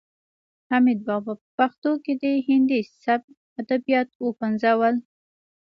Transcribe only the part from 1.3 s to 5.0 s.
په پښتو کې د هندي سبک ادبیات وپنځول.